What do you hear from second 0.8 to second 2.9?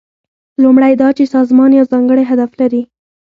دا چې سازمان یو ځانګړی هدف لري.